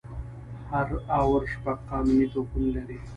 هر 0.69 0.87
آور 1.21 1.43
شپږ 1.53 1.77
قانوني 1.89 2.27
توپونه 2.33 2.69
لري. 2.75 2.97